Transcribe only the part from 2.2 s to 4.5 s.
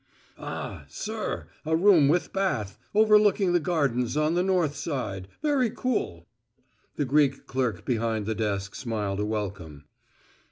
bath, overlooking the gardens on the